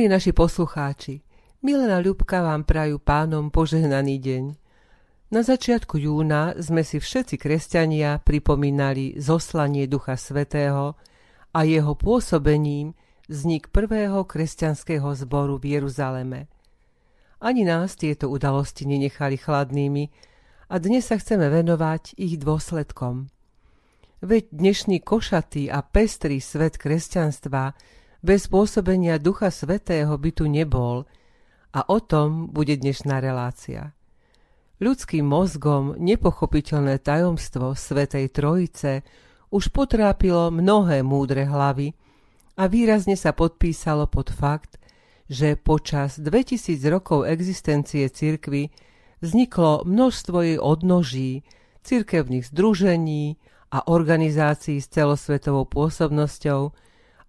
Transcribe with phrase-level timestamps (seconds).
[0.00, 1.20] Milí naši poslucháči,
[1.60, 4.44] Milena Ľubka vám prajú pánom požehnaný deň.
[5.28, 10.96] Na začiatku júna sme si všetci kresťania pripomínali zoslanie Ducha Svetého
[11.52, 12.96] a jeho pôsobením
[13.28, 16.48] vznik prvého kresťanského zboru v Jeruzaleme.
[17.36, 20.08] Ani nás tieto udalosti nenechali chladnými
[20.72, 23.28] a dnes sa chceme venovať ich dôsledkom.
[24.24, 27.76] Veď dnešný košatý a pestrý svet kresťanstva
[28.20, 31.02] bez pôsobenia Ducha Svetého by tu nebol–
[31.70, 33.94] a o tom bude dnešná relácia.
[34.80, 39.04] Ľudským mozgom nepochopiteľné tajomstvo Svetej Trojice
[39.52, 41.92] už potrápilo mnohé múdre hlavy
[42.56, 44.80] a výrazne sa podpísalo pod fakt,
[45.30, 48.72] že počas 2000 rokov existencie cirkvy
[49.22, 51.46] vzniklo množstvo jej odnoží,
[51.86, 53.38] cirkevných združení
[53.70, 56.74] a organizácií s celosvetovou pôsobnosťou,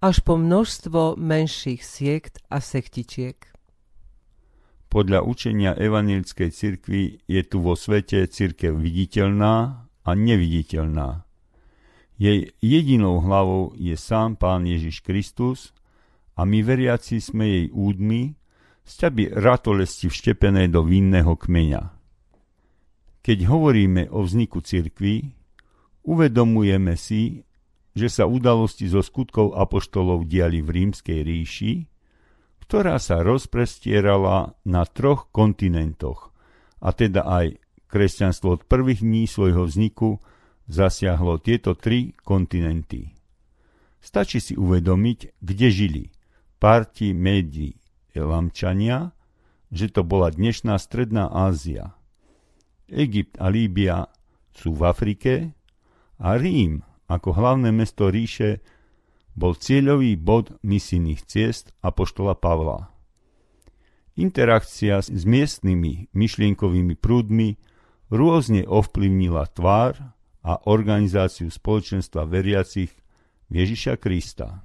[0.02, 3.38] až po množstvo menších siekt a sektičiek.
[4.92, 11.24] Podľa učenia evanilickej cirkvi je tu vo svete cirkev viditeľná a neviditeľná.
[12.18, 15.72] Jej jedinou hlavou je sám Pán Ježiš Kristus
[16.36, 18.36] a my veriaci sme jej údmi,
[18.84, 21.82] sťaby ratolesti vštepené do vinného kmeňa.
[23.22, 25.30] Keď hovoríme o vzniku cirkvi,
[26.10, 27.46] uvedomujeme si,
[27.92, 31.74] že sa udalosti zo skutkov apoštolov diali v rímskej ríši,
[32.64, 36.32] ktorá sa rozprestierala na troch kontinentoch,
[36.80, 37.60] a teda aj
[37.92, 40.24] kresťanstvo od prvých dní svojho vzniku
[40.72, 43.12] zasiahlo tieto tri kontinenty.
[44.00, 46.04] Stačí si uvedomiť, kde žili
[46.58, 47.76] Parti, Médi,
[48.16, 49.12] Elamčania,
[49.68, 51.96] že to bola dnešná stredná Ázia.
[52.88, 54.08] Egypt a Líbia
[54.56, 55.34] sú v Afrike
[56.20, 58.64] a Rím ako hlavné mesto ríše
[59.36, 62.92] bol cieľový bod misijných ciest Apoštola Pavla.
[64.16, 67.56] Interakcia s miestnymi myšlienkovými prúdmi
[68.12, 72.92] rôzne ovplyvnila tvár a organizáciu spoločenstva veriacich
[73.48, 74.64] Ježiša Krista.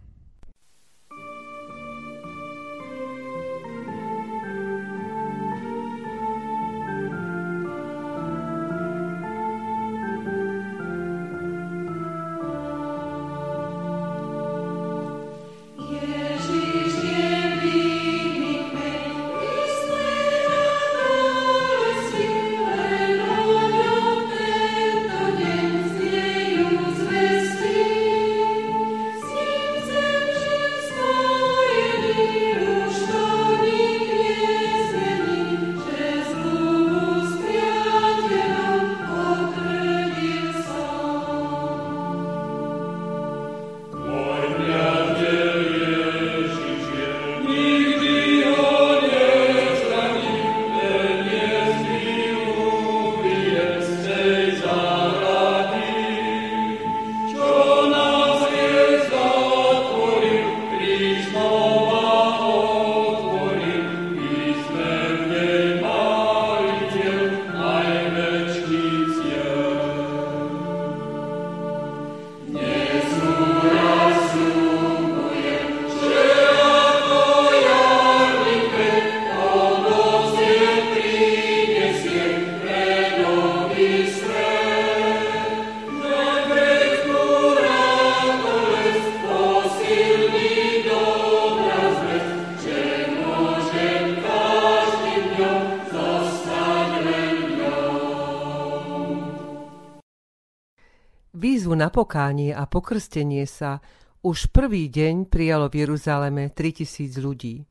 [101.87, 103.79] Na pokánie a pokrstenie sa
[104.27, 107.63] už prvý deň prijalo v Jeruzaleme 3000 ľudí.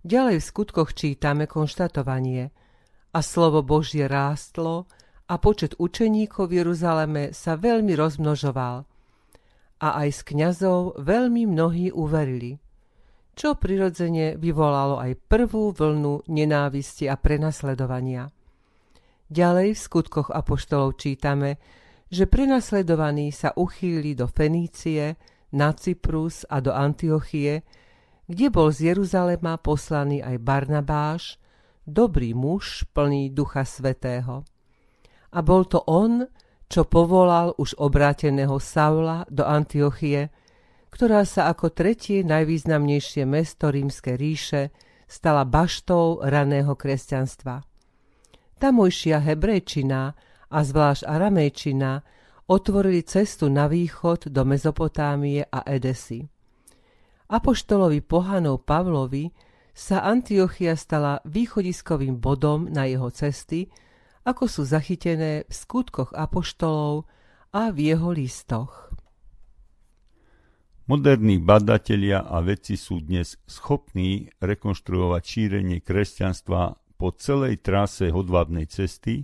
[0.00, 2.56] Ďalej v skutkoch čítame konštatovanie
[3.12, 4.88] a slovo Božie rástlo
[5.28, 8.88] a počet učeníkov v Jeruzaleme sa veľmi rozmnožoval.
[9.84, 12.56] A aj z kňazov veľmi mnohí uverili,
[13.36, 18.24] čo prirodzene vyvolalo aj prvú vlnu nenávisti a prenasledovania.
[19.28, 21.60] Ďalej v skutkoch apoštolov čítame,
[22.10, 25.14] že prenasledovaní sa uchýli do Fenície,
[25.54, 27.62] na Cyprus a do Antiochie,
[28.30, 31.22] kde bol z Jeruzalema poslaný aj Barnabáš,
[31.82, 34.46] dobrý muž plný ducha svetého.
[35.34, 36.26] A bol to on,
[36.70, 40.30] čo povolal už obráteného Saula do Antiochie,
[40.90, 44.74] ktorá sa ako tretie najvýznamnejšie mesto rímske ríše
[45.10, 47.62] stala baštou raného kresťanstva.
[48.62, 50.14] Tamojšia hebrejčina
[50.50, 52.02] a zvlášť aramejčina
[52.50, 56.26] otvorili cestu na východ do Mezopotámie a Edesy.
[57.30, 59.30] Apoštolovi pohanov Pavlovi
[59.70, 63.70] sa Antiochia stala východiskovým bodom na jeho cesty,
[64.26, 67.06] ako sú zachytené v skutkoch apoštolov
[67.54, 68.90] a v jeho listoch.
[70.90, 79.22] Moderní badatelia a vedci sú dnes schopní rekonštruovať šírenie kresťanstva po celej trase hodvábnej cesty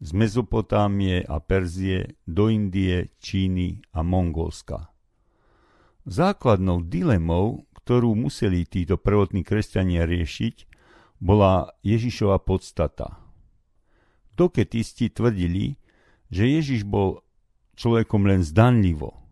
[0.00, 4.92] z Mezopotámie a Perzie do Indie, Číny a Mongolska.
[6.06, 10.68] Základnou dilemou, ktorú museli títo prvotní kresťania riešiť,
[11.18, 13.18] bola Ježišova podstata.
[14.36, 15.80] Doketisti tvrdili,
[16.28, 17.24] že Ježiš bol
[17.74, 19.16] človekom len zdanlivo–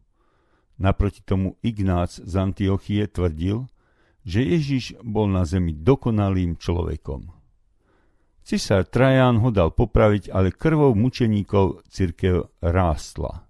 [0.74, 3.70] Naproti tomu Ignác z Antiochie tvrdil,
[4.26, 7.30] že Ježiš bol na zemi dokonalým človekom.
[8.44, 13.48] Cisár Trajan ho dal popraviť, ale krvou mučeníkov cirkev rástla.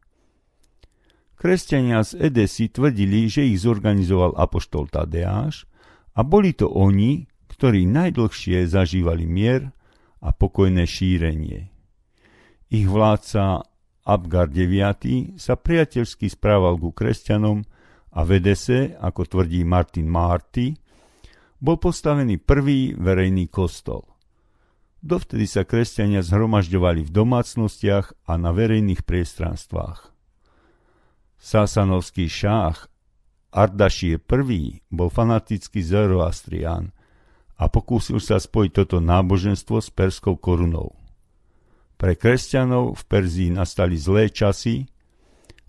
[1.35, 5.67] Kresťania z Edesy tvrdili, že ich zorganizoval apoštol Tadeáš
[6.14, 9.75] a boli to oni, ktorí najdlhšie zažívali mier
[10.23, 11.75] a pokojné šírenie.
[12.70, 13.67] Ich vládca
[14.06, 17.67] Abgar IX sa priateľsky správal ku kresťanom
[18.14, 20.70] a v Edese, ako tvrdí Martin Marty,
[21.58, 24.13] bol postavený prvý verejný kostol.
[25.05, 30.09] Dovtedy sa kresťania zhromažďovali v domácnostiach a na verejných priestranstvách.
[31.37, 32.89] Sasanovský šách
[33.53, 36.97] Ardašír I bol fanatický zoroastrián
[37.61, 40.97] a pokúsil sa spojiť toto náboženstvo s perskou korunou.
[42.00, 44.89] Pre kresťanov v Perzii nastali zlé časy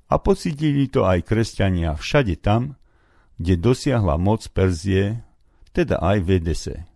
[0.08, 2.80] a pocitili to aj kresťania všade tam,
[3.36, 5.28] kde dosiahla moc Perzie,
[5.76, 6.95] teda aj v Edese.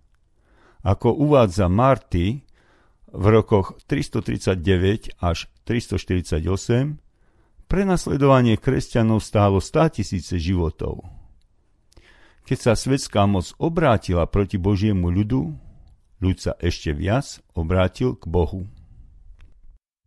[0.83, 2.43] Ako uvádza Marty,
[3.09, 7.01] v rokoch 339 až 348
[7.69, 11.05] prenasledovanie kresťanov stálo 100 tisíce životov.
[12.45, 15.53] Keď sa svetská moc obrátila proti Božiemu ľudu,
[16.17, 18.65] ľud sa ešte viac obrátil k Bohu.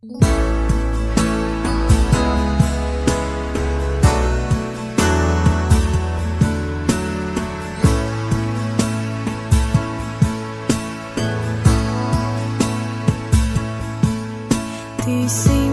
[0.03, 0.62] Ty
[15.03, 15.72] si môj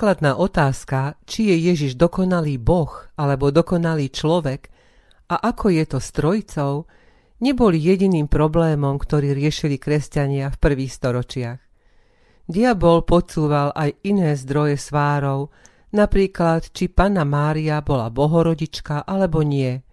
[0.00, 2.88] Základná otázka, či je Ježiš dokonalý Boh
[3.20, 4.72] alebo dokonalý človek
[5.28, 6.88] a ako je to s trojcou,
[7.44, 11.60] neboli jediným problémom, ktorý riešili kresťania v prvých storočiach.
[12.48, 15.52] Diabol podsúval aj iné zdroje svárov,
[15.92, 19.84] napríklad či panna Mária bola bohorodička alebo nie.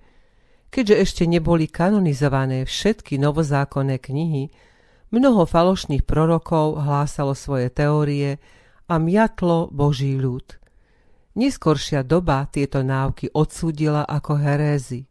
[0.72, 4.56] Keďže ešte neboli kanonizované všetky novozákonné knihy,
[5.12, 8.40] mnoho falošných prorokov hlásalo svoje teórie
[8.88, 10.60] a miatlo Boží ľud.
[11.38, 15.06] Neskoršia doba tieto náuky odsúdila ako herézy.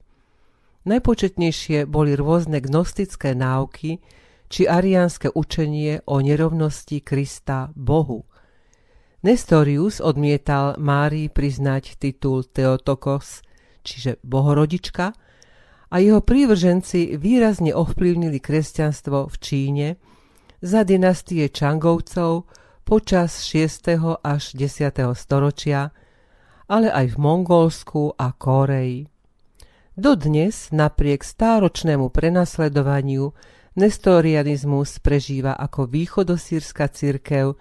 [0.88, 4.02] Najpočetnejšie boli rôzne gnostické náuky
[4.46, 8.26] či ariánske učenie o nerovnosti Krista Bohu.
[9.26, 13.42] Nestorius odmietal Márii priznať titul Theotokos,
[13.82, 15.14] čiže bohorodička,
[15.86, 19.88] a jeho prívrženci výrazne ovplyvnili kresťanstvo v Číne
[20.58, 22.50] za dynastie Čangovcov
[22.86, 23.98] počas 6.
[24.22, 24.94] až 10.
[25.18, 25.90] storočia–
[26.66, 29.06] ale aj v Mongolsku a Koreji.
[29.96, 33.32] Dodnes, napriek stáročnému prenasledovaniu,
[33.78, 37.56] nestorianizmus prežíva ako východosírska cirkev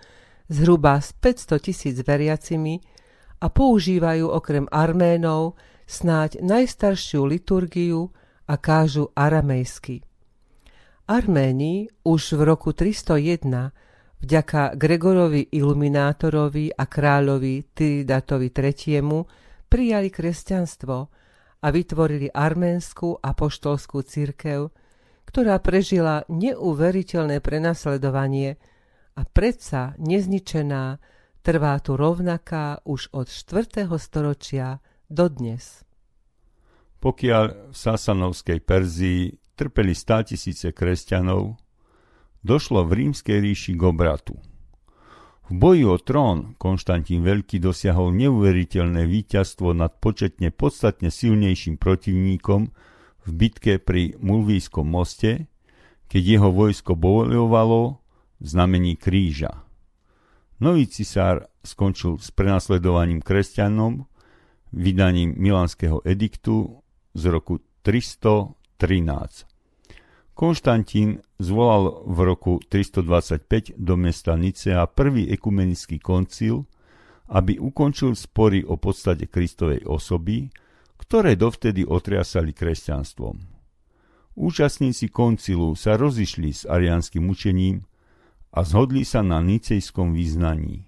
[0.51, 2.83] zhruba s 500 tisíc veriacimi
[3.39, 5.55] a používajú okrem Arménov
[5.87, 8.11] snáď najstaršiu liturgiu
[8.51, 10.03] a kážu aramejsky.
[11.05, 13.71] Arméni už v roku 301
[14.25, 19.21] vďaka Gregorovi Iluminátorovi a kráľovi Tyridatovi III.
[19.69, 20.97] prijali kresťanstvo
[21.61, 24.73] a vytvorili arménskú apoštolskú církev,
[25.29, 28.57] ktorá prežila neuveriteľné prenasledovanie
[29.13, 30.97] a predsa nezničená
[31.45, 33.85] trvá tu rovnaká už od 4.
[34.01, 35.85] storočia do dnes.
[36.97, 41.61] Pokiaľ v Sasanovskej Perzii trpeli státisíce kresťanov,
[42.45, 44.37] došlo v rímskej ríši k obratu.
[45.49, 52.69] V boji o trón Konštantín Veľký dosiahol neuveriteľné víťazstvo nad početne podstatne silnejším protivníkom
[53.25, 55.49] v bitke pri Mulvískom moste,
[56.09, 58.01] keď jeho vojsko bojovalo
[58.41, 59.65] v znamení kríža.
[60.61, 64.05] Nový cisár skončil s prenasledovaním kresťanom
[64.73, 66.81] vydaním Milánskeho ediktu
[67.13, 69.54] z roku 313.
[70.35, 76.67] Konštantín zvolal v roku 325 do mesta Nicea prvý ekumenický koncil,
[77.31, 80.51] aby ukončil spory o podstate Kristovej osoby,
[80.99, 83.39] ktoré dovtedy otriasali kresťanstvom.
[84.35, 87.87] Účastníci koncilu sa rozišli s ariánskym učením
[88.51, 90.83] a zhodli sa na nicejskom význaní.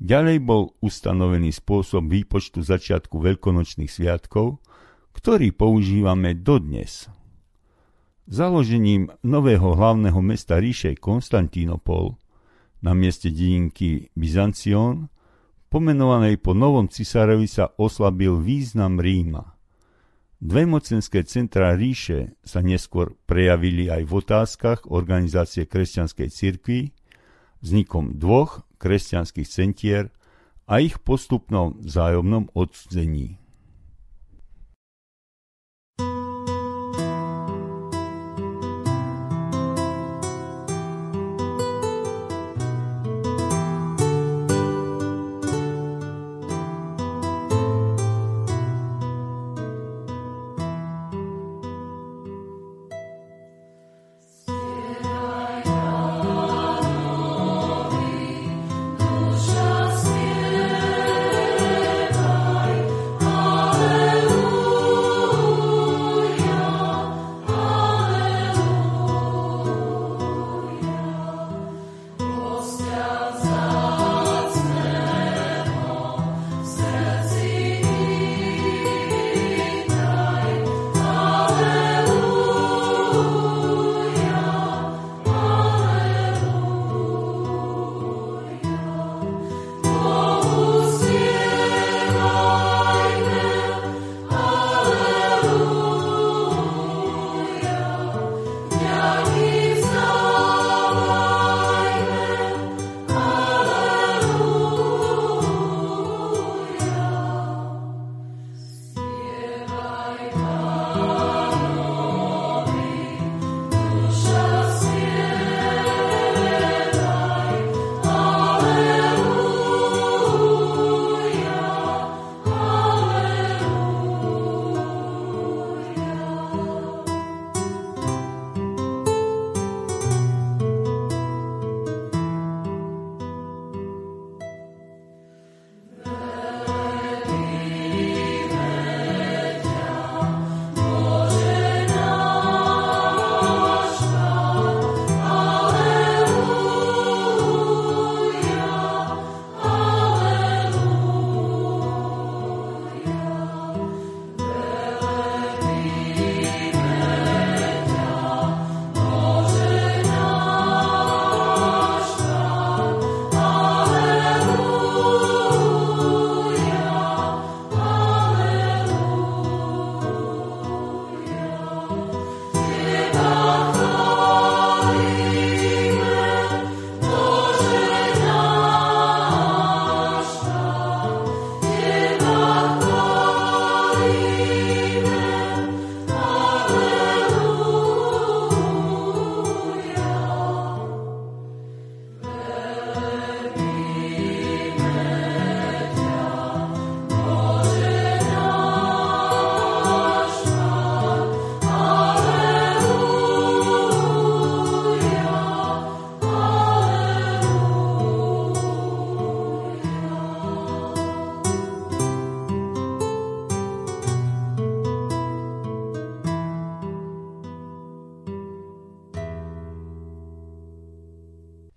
[0.00, 4.64] Ďalej bol ustanovený spôsob výpočtu začiatku veľkonočných sviatkov,
[5.12, 7.12] ktorý používame dodnes.
[8.24, 12.16] Založením nového hlavného mesta ríše Konstantínopol
[12.80, 15.12] na mieste dedinky Byzancion,
[15.68, 19.60] pomenovanej po novom cisárovi sa oslabil význam Ríma.
[20.40, 26.96] Dve mocenské centra ríše sa neskôr prejavili aj v otázkach organizácie kresťanskej cirkvi,
[27.60, 30.08] vznikom dvoch kresťanských centier
[30.64, 33.43] a ich postupnom vzájomnom odsudzení.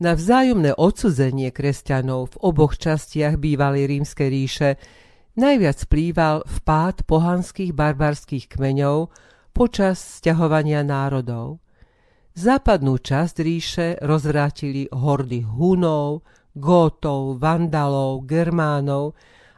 [0.07, 4.69] Na vzájomné odsudzenie kresťanov v oboch častiach bývalej rímskej ríše
[5.35, 9.11] najviac plýval vpád pohanských barbarských kmeňov
[9.51, 11.59] počas sťahovania národov.
[12.39, 16.23] Západnú časť ríše rozvrátili hordy Hunov,
[16.55, 19.11] Gótov, Vandalov, Germánov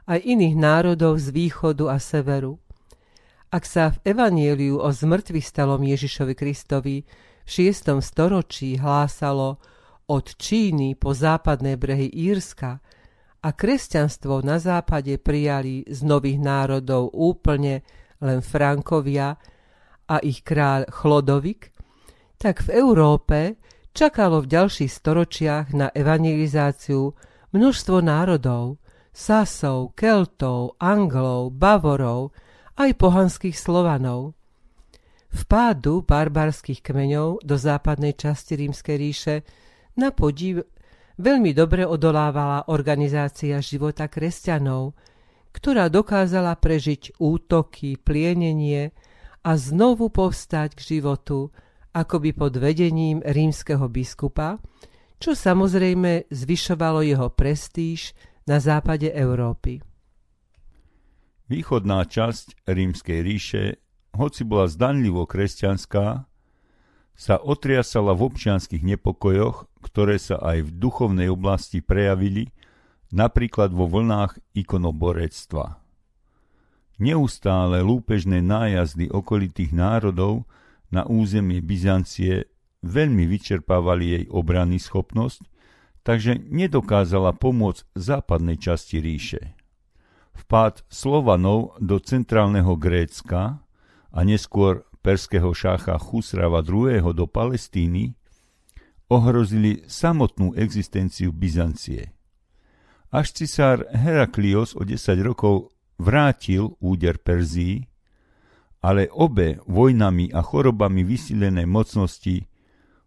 [0.09, 2.57] aj iných národov z východu a severu.
[3.53, 7.05] Ak sa v Evanieliu o zmrtvých stalom Ježišovi Kristovi
[7.45, 8.01] v 6.
[8.01, 9.61] storočí hlásalo
[10.09, 12.81] od Číny po západné brehy Írska
[13.39, 17.85] a kresťanstvo na západe prijali z nových národov úplne
[18.19, 19.37] len Frankovia
[20.09, 21.71] a ich kráľ Chlodovik,
[22.35, 23.61] tak v Európe
[23.93, 27.13] čakalo v ďalších storočiach na evangelizáciu
[27.53, 28.81] množstvo národov,
[29.13, 32.31] Sasov, Keltov, Anglov, Bavorov,
[32.79, 34.33] aj pohanských Slovanov.
[35.29, 39.35] Vpádu barbarských kmeňov do západnej časti rímskej ríše
[39.97, 40.65] na podiv
[41.17, 44.93] veľmi dobre odolávala organizácia života kresťanov,
[45.49, 48.93] ktorá dokázala prežiť útoky, plienenie
[49.41, 51.49] a znovu povstať k životu,
[51.95, 54.61] akoby pod vedením rímskeho biskupa,
[55.19, 58.15] čo samozrejme zvyšovalo jeho prestíž
[58.47, 59.83] na západe Európy.
[61.49, 63.63] Východná časť rímskej ríše,
[64.13, 66.29] hoci bola zdanlivo kresťanská,
[67.19, 72.51] sa otriasala v občianských nepokojoch, ktoré sa aj v duchovnej oblasti prejavili,
[73.15, 75.81] napríklad vo vlnách ikonoborectva.
[76.99, 80.43] Neustále lúpežné nájazdy okolitých národov
[80.91, 82.51] na územie Byzancie
[82.83, 85.47] veľmi vyčerpávali jej obranný schopnosť,
[86.03, 89.55] takže nedokázala pomôcť západnej časti ríše.
[90.35, 93.63] Vpád Slovanov do centrálneho Grécka
[94.11, 96.99] a neskôr perského šácha Chusrava II.
[97.15, 98.18] do Palestíny
[99.09, 102.13] ohrozili samotnú existenciu Byzancie.
[103.09, 107.89] Až cisár Heraklios o 10 rokov vrátil úder Perzii,
[108.79, 112.45] ale obe vojnami a chorobami vysilené mocnosti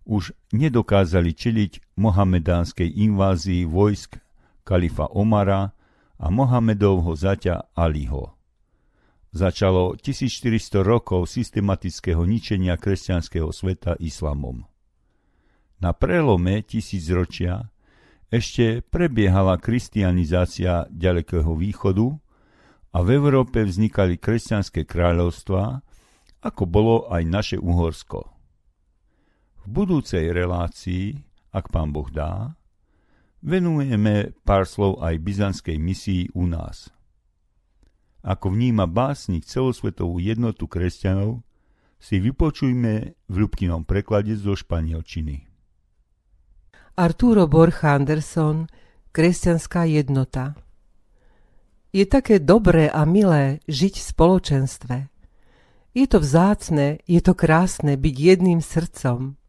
[0.02, 4.18] už nedokázali čeliť mohamedánskej invázii vojsk
[4.66, 5.70] kalifa Omara
[6.18, 8.42] a Mohamedovho zaťa Aliho
[9.32, 14.68] začalo 1400 rokov systematického ničenia kresťanského sveta islamom.
[15.82, 17.66] Na prelome tisícročia
[18.30, 22.14] ešte prebiehala kristianizácia ďalekého východu
[22.94, 25.82] a v Európe vznikali kresťanské kráľovstvá,
[26.46, 28.30] ako bolo aj naše Uhorsko.
[29.62, 31.18] V budúcej relácii,
[31.50, 32.54] ak pán Boh dá,
[33.42, 36.86] venujeme pár slov aj byzantskej misii u nás–
[38.22, 41.42] ako vníma básnik celosvetovú jednotu kresťanov,
[41.98, 45.51] si vypočujme v ľubkinom preklade zo španielčiny.
[46.92, 48.68] Arturo Borja Anderson
[49.16, 50.52] Kresťanská jednota
[51.88, 54.96] Je také dobré a milé žiť v spoločenstve.
[55.96, 59.40] Je to vzácne, je to krásne byť jedným srdcom.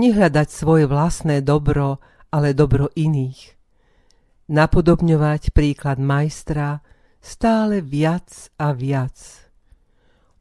[0.00, 2.00] Nehľadať svoje vlastné dobro,
[2.32, 3.52] ale dobro iných.
[4.48, 6.80] Napodobňovať príklad majstra,
[7.20, 9.20] stále viac a viac.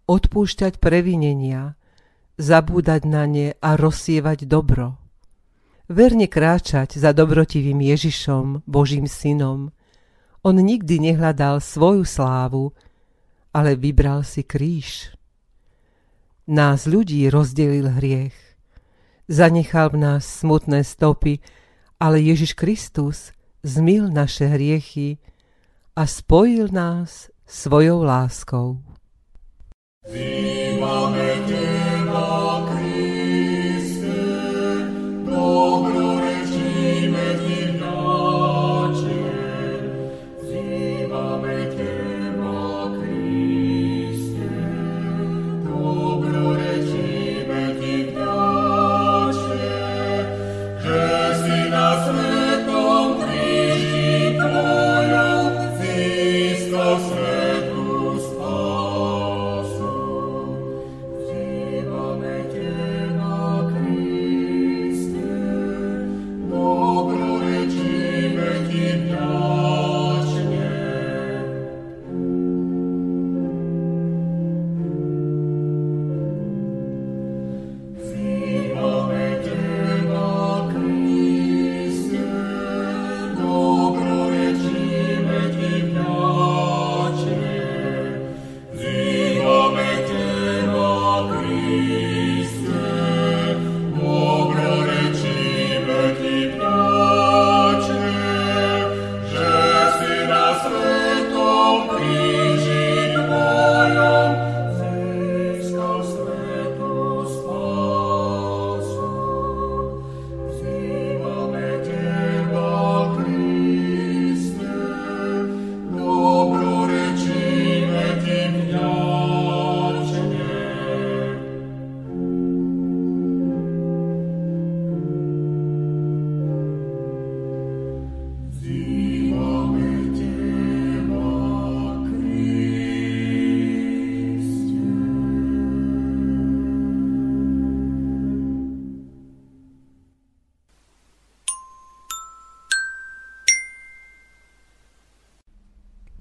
[0.08, 1.76] Odpúšťať previnenia,
[2.40, 5.05] zabúdať na ne a rozsievať dobro.
[5.86, 9.70] Verne kráčať za dobrotivým Ježišom, Božím synom.
[10.42, 12.74] On nikdy nehľadal svoju slávu,
[13.54, 15.14] ale vybral si kríž.
[16.50, 18.38] Nás ľudí rozdelil hriech.
[19.30, 21.42] Zanechal v nás smutné stopy,
[22.02, 23.34] ale Ježiš Kristus
[23.66, 25.18] zmil naše hriechy,
[25.96, 28.78] a spojil nás svojou láskou.
[30.04, 31.65] Teba,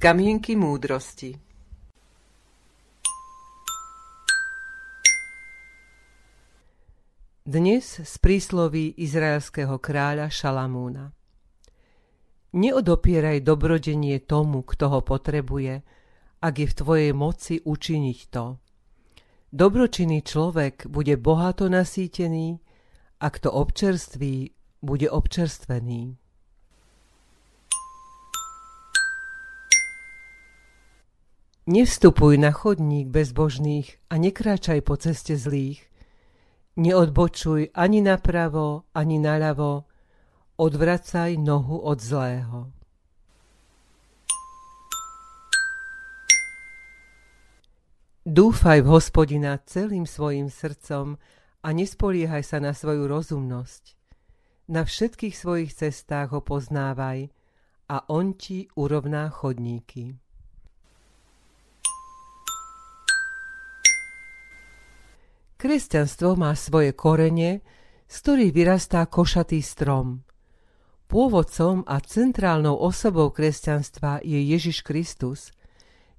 [0.05, 1.33] Kamienky múdrosti
[7.41, 11.09] Dnes z prísloví izraelského kráľa Šalamúna.
[12.53, 15.81] Neodopieraj dobrodenie tomu, kto ho potrebuje,
[16.37, 18.61] ak je v tvojej moci učiniť to.
[19.57, 22.61] Dobročinný človek bude bohato nasýtený,
[23.25, 24.53] a kto občerství,
[24.85, 26.24] bude občerstvený.
[31.65, 35.81] Nevstupuj na chodník bezbožných a nekráčaj po ceste zlých,
[36.75, 39.87] Neodbočuj ani napravo, ani naľavo,
[40.59, 42.75] odvracaj nohu od zlého.
[48.27, 51.15] Dúfaj v hospodina celým svojim srdcom
[51.63, 53.95] a nespoliehaj sa na svoju rozumnosť.
[54.69, 57.31] Na všetkých svojich cestách ho poznávaj
[57.87, 60.24] a on ti urovná chodníky.
[65.65, 67.65] Kresťanstvo má svoje korene,
[68.05, 70.21] z ktorých vyrastá košatý strom.
[71.09, 75.57] Pôvodcom a centrálnou osobou kresťanstva je Ježiš Kristus.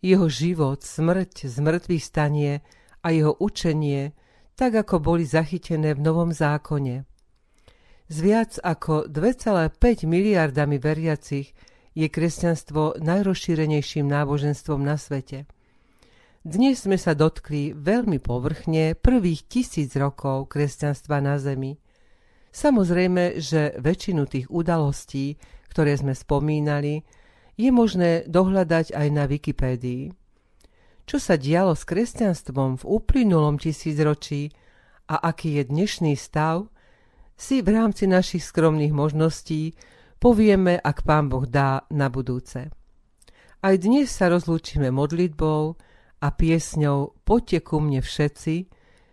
[0.01, 2.65] Jeho život, smrť, zmrtvých stanie
[3.05, 4.17] a jeho učenie,
[4.57, 7.05] tak ako boli zachytené v Novom zákone.
[8.09, 11.53] Z viac ako 2,5 miliardami veriacich
[11.93, 15.45] je kresťanstvo najrozšírenejším náboženstvom na svete–
[16.45, 21.73] dnes sme sa dotkli veľmi povrchne prvých tisíc rokov kresťanstva na Zemi.
[22.53, 25.41] Samozrejme, že väčšinu tých udalostí,
[25.73, 27.01] ktoré sme spomínali,
[27.57, 30.13] je možné dohľadať aj na Wikipédii.
[31.09, 34.53] Čo sa dialo s kresťanstvom v uplynulom tisícročí
[35.09, 36.69] a aký je dnešný stav,
[37.33, 39.73] si v rámci našich skromných možností
[40.21, 42.69] povieme, ak Pán Boh dá na budúce.
[43.65, 45.73] Aj dnes sa rozlúčime modlitbou,
[46.25, 48.55] a piesňou Poďte ku mne všetci,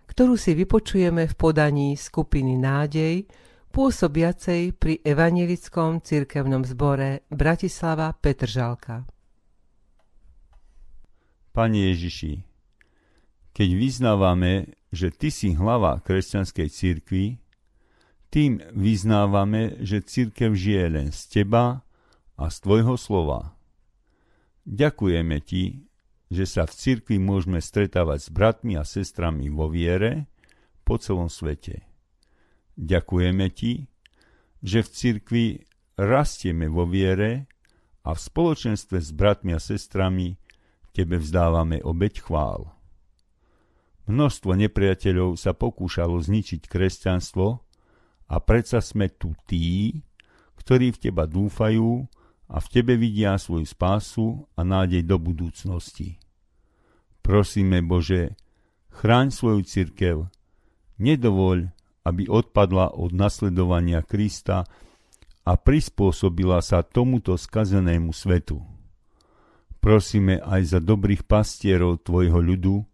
[0.08, 3.28] ktorú si vypočujeme v podaní skupiny Nádej,
[3.72, 9.04] pôsobiacej pri Evangelickom cirkevnom zbore Bratislava Petržalka.
[11.52, 12.44] Pane Ježiši,
[13.52, 17.40] keď vyznávame, že Ty si hlava kresťanskej cirkvi,
[18.32, 21.84] tým vyznávame, že církev žije len z Teba
[22.40, 23.52] a z Tvojho slova.
[24.64, 25.91] Ďakujeme Ti,
[26.32, 30.32] že sa v cirkvi môžeme stretávať s bratmi a sestrami vo viere
[30.80, 31.84] po celom svete.
[32.80, 33.84] Ďakujeme Ti,
[34.64, 35.44] že v cirkvi
[36.00, 37.44] rastieme vo viere
[38.00, 40.40] a v spoločenstve s bratmi a sestrami
[40.96, 42.72] Tebe vzdávame obeď chvál.
[44.08, 47.46] Množstvo nepriateľov sa pokúšalo zničiť kresťanstvo
[48.32, 50.00] a predsa sme tu tí,
[50.56, 52.08] ktorí v Teba dúfajú
[52.48, 56.18] a v Tebe vidia svoju spásu a nádej do budúcnosti.
[57.22, 58.34] Prosíme Bože,
[58.90, 60.16] chráň svoju cirkev,
[60.98, 61.70] nedovoľ,
[62.02, 64.66] aby odpadla od nasledovania Krista
[65.42, 68.62] a prispôsobila sa tomuto skazenému svetu.
[69.82, 72.86] Prosíme aj za dobrých pastierov Tvojho ľudu,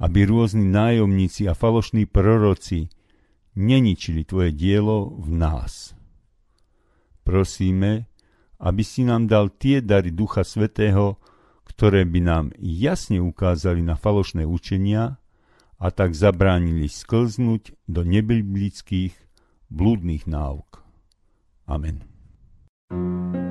[0.00, 2.88] aby rôzni nájomníci a falošní proroci
[3.56, 5.92] neničili Tvoje dielo v nás.
[7.24, 8.08] Prosíme,
[8.60, 11.18] aby si nám dal tie dary Ducha Svetého,
[11.64, 15.18] ktoré by nám jasne ukázali na falošné učenia
[15.80, 19.16] a tak zabránili sklznúť do nebiblických
[19.72, 20.84] blúdnych náuk.
[21.66, 22.04] Amen.
[22.92, 23.43] thank you